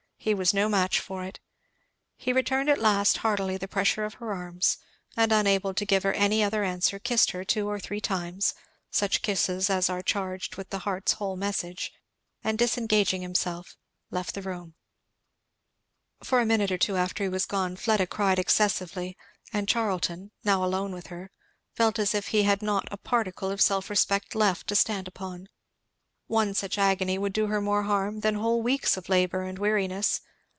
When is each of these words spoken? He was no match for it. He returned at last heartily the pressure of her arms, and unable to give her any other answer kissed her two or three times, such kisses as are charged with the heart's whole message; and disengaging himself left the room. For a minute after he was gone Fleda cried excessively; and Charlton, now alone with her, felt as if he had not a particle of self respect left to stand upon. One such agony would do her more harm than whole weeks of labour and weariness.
He 0.23 0.35
was 0.35 0.53
no 0.53 0.69
match 0.69 0.99
for 0.99 1.23
it. 1.23 1.39
He 2.15 2.31
returned 2.31 2.69
at 2.69 2.77
last 2.77 3.17
heartily 3.25 3.57
the 3.57 3.67
pressure 3.67 4.05
of 4.05 4.13
her 4.19 4.31
arms, 4.35 4.77
and 5.17 5.31
unable 5.31 5.73
to 5.73 5.83
give 5.83 6.03
her 6.03 6.13
any 6.13 6.43
other 6.43 6.63
answer 6.63 6.99
kissed 6.99 7.31
her 7.31 7.43
two 7.43 7.67
or 7.67 7.79
three 7.79 7.99
times, 7.99 8.53
such 8.91 9.23
kisses 9.23 9.67
as 9.71 9.89
are 9.89 10.03
charged 10.03 10.57
with 10.57 10.69
the 10.69 10.77
heart's 10.85 11.13
whole 11.13 11.35
message; 11.35 11.91
and 12.43 12.59
disengaging 12.59 13.23
himself 13.23 13.75
left 14.11 14.35
the 14.35 14.43
room. 14.43 14.75
For 16.23 16.39
a 16.39 16.45
minute 16.45 16.87
after 16.91 17.23
he 17.23 17.27
was 17.27 17.47
gone 17.47 17.75
Fleda 17.75 18.05
cried 18.05 18.37
excessively; 18.37 19.17
and 19.51 19.67
Charlton, 19.67 20.29
now 20.43 20.63
alone 20.63 20.91
with 20.93 21.07
her, 21.07 21.31
felt 21.73 21.97
as 21.97 22.13
if 22.13 22.27
he 22.27 22.43
had 22.43 22.61
not 22.61 22.87
a 22.91 22.97
particle 22.97 23.49
of 23.49 23.59
self 23.59 23.89
respect 23.89 24.35
left 24.35 24.67
to 24.67 24.75
stand 24.75 25.07
upon. 25.07 25.47
One 26.27 26.53
such 26.53 26.77
agony 26.77 27.17
would 27.17 27.33
do 27.33 27.47
her 27.47 27.59
more 27.59 27.83
harm 27.83 28.21
than 28.21 28.35
whole 28.35 28.61
weeks 28.61 28.95
of 28.95 29.09
labour 29.09 29.41
and 29.43 29.59
weariness. 29.59 30.21